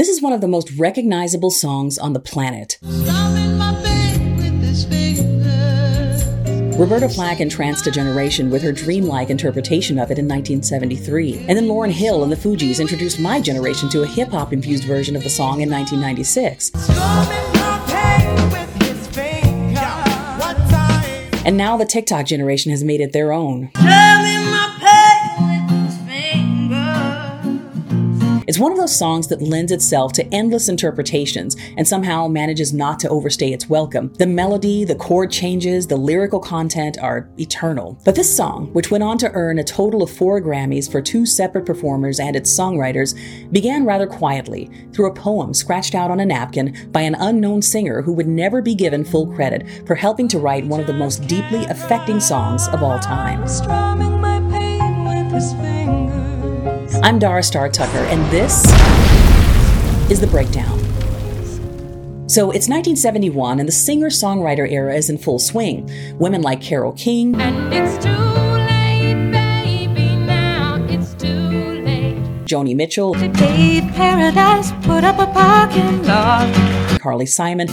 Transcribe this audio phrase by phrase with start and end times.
[0.00, 2.78] This is one of the most recognizable songs on the planet.
[6.78, 11.44] Roberta Flack entranced a generation with her dreamlike interpretation of it in 1973.
[11.46, 14.84] And then Lauryn Hill and the Fugees introduced my generation to a hip hop infused
[14.84, 16.70] version of the song in 1996.
[21.44, 23.70] And now the TikTok generation has made it their own.
[28.50, 32.98] It's one of those songs that lends itself to endless interpretations and somehow manages not
[32.98, 34.12] to overstay its welcome.
[34.14, 38.00] The melody, the chord changes, the lyrical content are eternal.
[38.04, 41.26] But this song, which went on to earn a total of four Grammys for two
[41.26, 43.14] separate performers and its songwriters,
[43.52, 48.02] began rather quietly through a poem scratched out on a napkin by an unknown singer
[48.02, 51.24] who would never be given full credit for helping to write one of the most
[51.28, 53.46] deeply affecting songs of all time.
[57.02, 58.62] I'm Dara Star Tucker, and this
[60.10, 60.78] is The Breakdown.
[62.28, 65.90] So it's 1971, and the singer songwriter era is in full swing.
[66.18, 67.32] Women like Carole King.
[72.44, 77.00] Joni Mitchell, Paradise, put up a parking lot.
[77.00, 77.66] Carly Simon,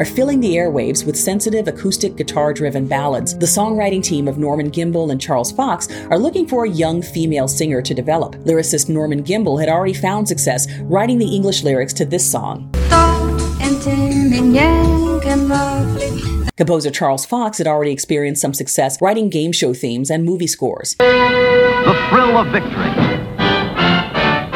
[0.00, 3.36] are filling the airwaves with sensitive acoustic guitar driven ballads.
[3.36, 7.46] The songwriting team of Norman Gimbel and Charles Fox are looking for a young female
[7.46, 8.34] singer to develop.
[8.36, 12.70] Lyricist Norman Gimbel had already found success writing the English lyrics to this song.
[16.56, 20.94] Composer Charles Fox had already experienced some success writing game show themes and movie scores.
[20.96, 22.90] The thrill of victory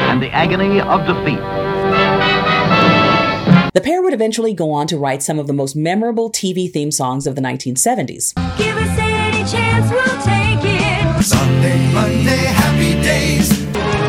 [0.08, 1.63] and the agony of defeat
[3.74, 6.92] the pair would eventually go on to write some of the most memorable TV theme
[6.92, 8.32] songs of the 1970s.
[11.22, 14.03] Sunday, Monday, happy days.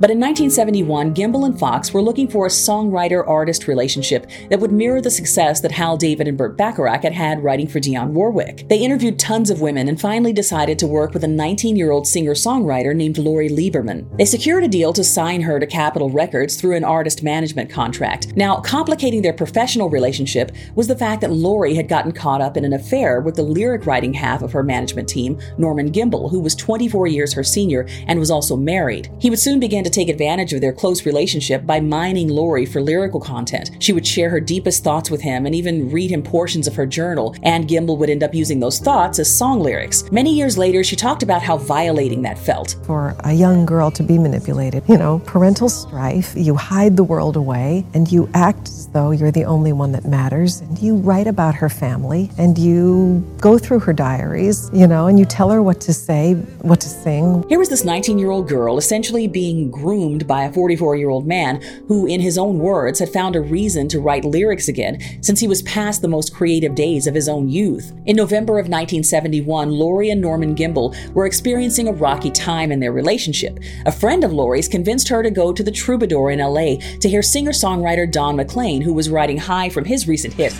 [0.00, 4.70] But in 1971, Gimbel and Fox were looking for a songwriter artist relationship that would
[4.70, 8.68] mirror the success that Hal David and Burt Bacharach had had writing for Dionne Warwick.
[8.68, 12.06] They interviewed tons of women and finally decided to work with a 19 year old
[12.06, 14.16] singer songwriter named Lori Lieberman.
[14.16, 18.36] They secured a deal to sign her to Capitol Records through an artist management contract.
[18.36, 22.64] Now, complicating their professional relationship was the fact that Lori had gotten caught up in
[22.64, 26.54] an affair with the lyric writing half of her management team, Norman Gimbel, who was
[26.54, 29.10] 24 years her senior and was also married.
[29.18, 32.80] He would soon begin to take advantage of their close relationship by mining Lori for
[32.80, 33.70] lyrical content.
[33.78, 36.86] She would share her deepest thoughts with him and even read him portions of her
[36.86, 40.10] journal, and Gimbel would end up using those thoughts as song lyrics.
[40.10, 42.76] Many years later, she talked about how violating that felt.
[42.84, 47.36] For a young girl to be manipulated, you know, parental strife, you hide the world
[47.36, 51.26] away, and you act as though you're the only one that matters, and you write
[51.26, 55.62] about her family, and you go through her diaries, you know, and you tell her
[55.62, 57.44] what to say, what to sing.
[57.48, 61.26] Here was this 19 year old girl essentially being groomed by a 44 year old
[61.26, 65.40] man who, in his own words, had found a reason to write lyrics again since
[65.40, 67.92] he was past the most creative days of his own youth.
[68.06, 72.92] In November of 1971, Lori and Norman Gimbel were experiencing a rocky time in their
[72.92, 73.58] relationship.
[73.86, 77.22] A friend of Lori's convinced her to go to the Troubadour in LA to hear
[77.22, 80.52] singer songwriter Don McLean, who was riding high from his recent hit.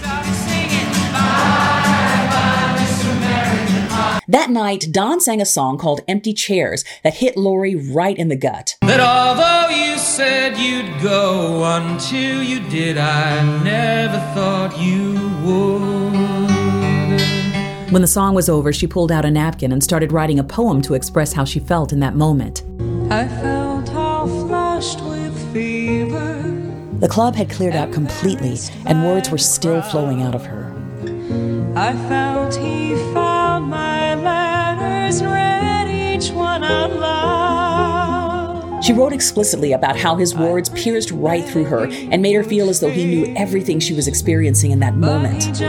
[4.31, 8.37] That night, Don sang a song called Empty Chairs that hit Lori right in the
[8.37, 8.77] gut.
[8.83, 15.15] That although you said you'd go until you did, I never thought you
[15.47, 16.13] would.
[17.91, 20.83] When the song was over, she pulled out a napkin and started writing a poem
[20.83, 22.65] to express how she felt in that moment.
[23.11, 26.43] I felt all flushed with fever.
[26.99, 30.71] The club had cleared out completely, and words were still flowing out of her.
[31.75, 32.95] I felt he
[38.83, 42.71] She wrote explicitly about how his words pierced right through her and made her feel
[42.71, 45.61] as though he knew everything she was experiencing in that moment.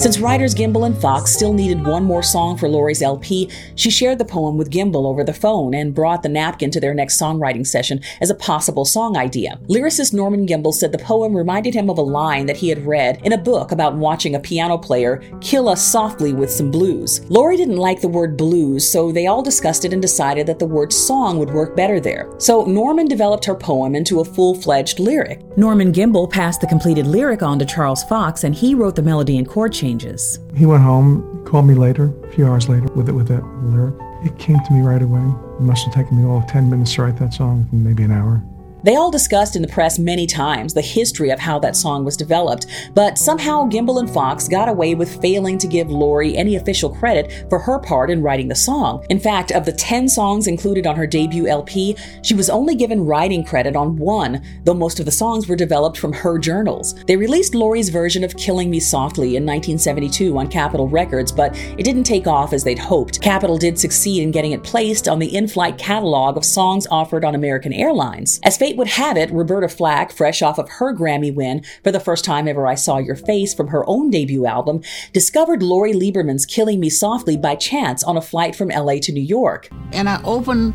[0.00, 4.16] Since writers Gimbel and Fox still needed one more song for Lori's LP, she shared
[4.16, 7.66] the poem with Gimbel over the phone and brought the napkin to their next songwriting
[7.66, 9.60] session as a possible song idea.
[9.68, 13.20] Lyricist Norman Gimbel said the poem reminded him of a line that he had read
[13.26, 17.20] in a book about watching a piano player kill us softly with some blues.
[17.28, 20.64] Lori didn't like the word blues, so they all discussed it and decided that the
[20.64, 22.32] word song would work better there.
[22.38, 25.42] So Norman developed her poem into a full fledged lyric.
[25.58, 29.36] Norman Gimbel passed the completed lyric on to Charles Fox, and he wrote the melody
[29.36, 30.38] and chord change changes.
[30.56, 33.94] He went home, called me later, a few hours later, with it with that lyric.
[34.24, 35.20] It came to me right away.
[35.58, 38.42] It must have taken me all 10 minutes to write that song, maybe an hour.
[38.82, 42.16] They all discussed in the press many times the history of how that song was
[42.16, 46.90] developed, but somehow Gimbel and Fox got away with failing to give Lori any official
[46.90, 49.04] credit for her part in writing the song.
[49.10, 53.04] In fact, of the 10 songs included on her debut LP, she was only given
[53.04, 56.94] writing credit on one, though most of the songs were developed from her journals.
[57.04, 61.84] They released Lori's version of Killing Me Softly in 1972 on Capitol Records, but it
[61.84, 63.20] didn't take off as they'd hoped.
[63.20, 67.24] Capitol did succeed in getting it placed on the in flight catalog of songs offered
[67.24, 68.40] on American Airlines.
[68.42, 72.00] As fate would have it, Roberta Flack, fresh off of her Grammy win for the
[72.00, 74.82] first time ever I saw your face from her own debut album,
[75.12, 79.22] discovered Lori Lieberman's Killing Me Softly by chance on a flight from LA to New
[79.22, 79.68] York.
[79.92, 80.74] And I opened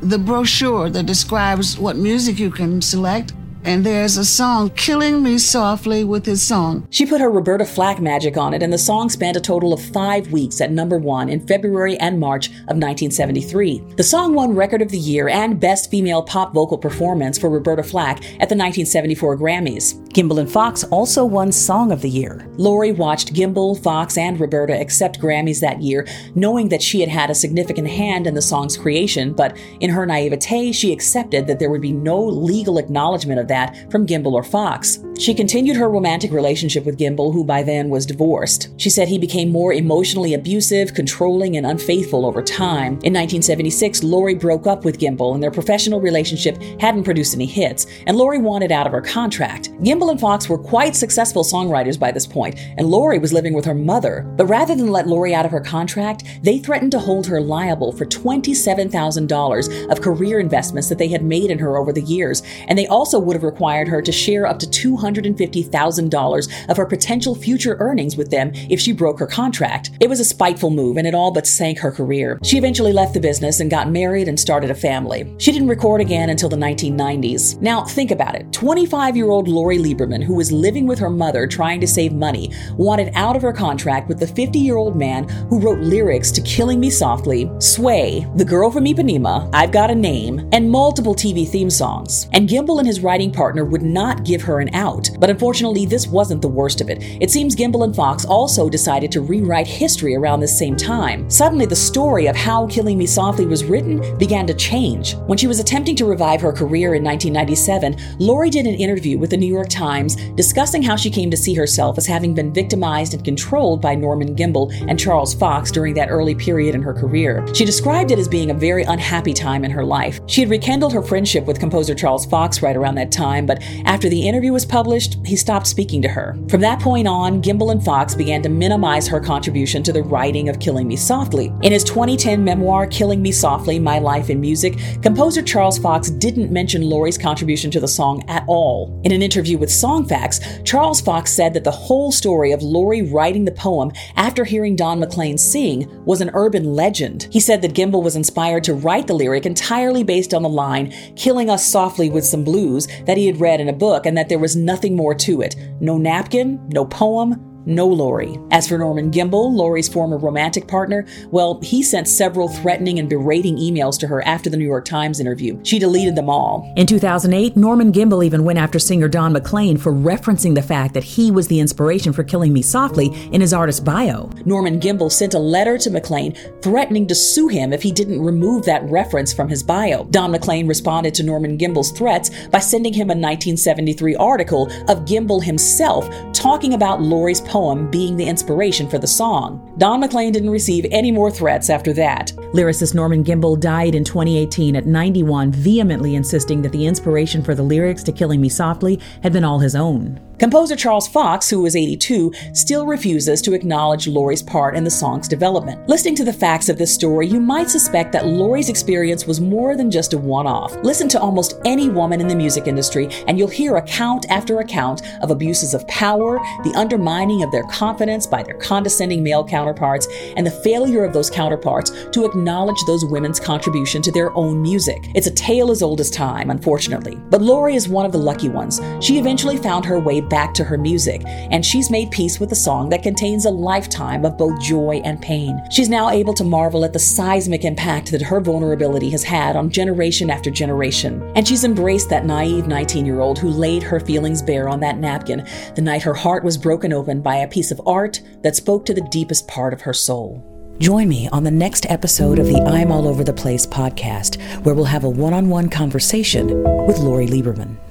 [0.00, 3.32] the brochure that describes what music you can select
[3.64, 6.86] and there's a song, Killing Me Softly, with his song.
[6.90, 9.82] She put her Roberta Flack magic on it, and the song spanned a total of
[9.82, 13.82] five weeks at number one in February and March of 1973.
[13.96, 17.82] The song won Record of the Year and Best Female Pop Vocal Performance for Roberta
[17.82, 20.08] Flack at the 1974 Grammys.
[20.12, 22.46] Gimbel and Fox also won Song of the Year.
[22.56, 27.30] Lori watched Gimbel, Fox, and Roberta accept Grammys that year, knowing that she had had
[27.30, 31.70] a significant hand in the song's creation, but in her naivete, she accepted that there
[31.70, 34.98] would be no legal acknowledgement of that from Gimbel or Fox.
[35.18, 38.68] She continued her romantic relationship with Gimbel, who by then was divorced.
[38.76, 42.92] She said he became more emotionally abusive, controlling, and unfaithful over time.
[43.02, 47.86] In 1976, Lori broke up with Gimbel, and their professional relationship hadn't produced any hits,
[48.06, 49.70] and Lori wanted out of her contract.
[49.82, 53.64] Gimbel and Fox were quite successful songwriters by this point, and Lori was living with
[53.64, 54.24] her mother.
[54.36, 57.92] But rather than let Lori out of her contract, they threatened to hold her liable
[57.92, 62.78] for $27,000 of career investments that they had made in her over the years, and
[62.78, 67.76] they also would have required her to share up to $250,000 of her potential future
[67.78, 69.90] earnings with them if she broke her contract.
[70.00, 72.38] It was a spiteful move and it all but sank her career.
[72.42, 75.32] She eventually left the business and got married and started a family.
[75.38, 77.60] She didn't record again until the 1990s.
[77.60, 81.46] Now, think about it 25 year old Lori Lieberman, who was living with her mother
[81.46, 85.28] trying to save money, wanted out of her contract with the 50 year old man
[85.48, 89.94] who wrote lyrics to Killing Me Softly, Sway, The Girl from Ipanema, I've Got a
[89.94, 92.28] Name, and multiple TV theme songs.
[92.32, 95.10] And Gimbel and his writing partner would not give her an out.
[95.18, 97.02] But unfortunately, this wasn't the worst of it.
[97.20, 101.28] It seems Gimbel and Fox also decided to rewrite history around this same time.
[101.30, 105.14] Suddenly, the story of how Killing Me Softly was written began to change.
[105.26, 109.30] When she was attempting to revive her career in 1997, Lori did an interview with
[109.30, 113.14] the New York Times discussing how she came to see herself as having been victimized
[113.14, 117.46] and controlled by Norman Gimbel and Charles Fox during that early period in her career.
[117.54, 120.20] She described it as being a very unhappy time in her life.
[120.26, 124.08] She had rekindled her friendship with composer Charles Fox right around that time, but after
[124.08, 126.36] the interview was published, he stopped speaking to her.
[126.48, 130.48] From that point on, Gimbel and Fox began to minimize her contribution to the writing
[130.48, 131.52] of Killing Me Softly.
[131.62, 136.52] In his 2010 memoir, Killing Me Softly My Life in Music, composer Charles Fox didn't
[136.52, 139.00] mention Lori's contribution to the song at all.
[139.04, 143.44] In an interview with Songfacts, Charles Fox said that the whole story of Lori writing
[143.44, 147.28] the poem after hearing Don McLean sing was an urban legend.
[147.30, 150.92] He said that Gimbel was inspired to write the lyric entirely based on the line,
[151.16, 154.28] Killing Us Softly with Some Blues, that he had read in a book and that
[154.28, 155.56] there was nothing more to it.
[155.80, 158.38] No napkin, no poem, no Lori.
[158.50, 163.56] As for Norman Gimbel, Lori's former romantic partner, well, he sent several threatening and berating
[163.56, 165.58] emails to her after the New York Times interview.
[165.64, 166.72] She deleted them all.
[166.76, 171.04] In 2008, Norman Gimbel even went after singer Don McLean for referencing the fact that
[171.04, 174.30] he was the inspiration for Killing Me Softly in his artist bio.
[174.44, 178.64] Norman Gimbel sent a letter to McLean threatening to sue him if he didn't remove
[178.64, 180.04] that reference from his bio.
[180.04, 185.42] Don McLean responded to Norman Gimbel's threats by sending him a 1973 article of Gimbel
[185.42, 189.74] himself talking about poem poem being the inspiration for the song.
[189.78, 192.32] Don McLean didn't receive any more threats after that.
[192.52, 197.62] Lyricist Norman Gimbel died in 2018 at 91, vehemently insisting that the inspiration for the
[197.62, 200.20] lyrics to Killing Me Softly had been all his own.
[200.38, 205.26] Composer Charles Fox, who was 82, still refuses to acknowledge Lori's part in the song's
[205.26, 205.88] development.
[205.88, 209.76] Listening to the facts of this story, you might suspect that Lori's experience was more
[209.76, 210.76] than just a one off.
[210.84, 215.02] Listen to almost any woman in the music industry, and you'll hear account after account
[215.22, 220.46] of abuses of power, the undermining of their confidence by their condescending male counterparts, and
[220.46, 225.08] the failure of those counterparts to acknowledge those women's contribution to their own music.
[225.16, 227.16] It's a tale as old as time, unfortunately.
[227.28, 228.80] But Lori is one of the lucky ones.
[229.00, 232.56] She eventually found her way back to her music, and she's made peace with a
[232.56, 235.60] song that contains a lifetime of both joy and pain.
[235.70, 239.70] She's now able to marvel at the seismic impact that her vulnerability has had on
[239.70, 241.32] generation after generation.
[241.34, 244.98] And she's embraced that naive 19 year old who laid her feelings bare on that
[244.98, 248.84] napkin the night her heart was broken open by a piece of art that spoke
[248.86, 250.44] to the deepest part of her soul.
[250.78, 254.74] Join me on the next episode of the I'm All Over the Place podcast, where
[254.74, 256.46] we'll have a one on one conversation
[256.86, 257.87] with Lori Lieberman.